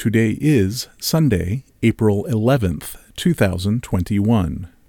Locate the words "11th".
2.24-2.96